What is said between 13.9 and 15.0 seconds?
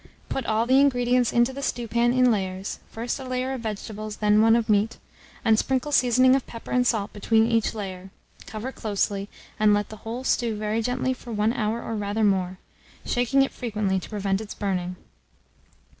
to prevent its burning.